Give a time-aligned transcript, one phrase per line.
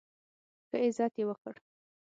[0.67, 1.53] ښه عزت یې وکړ.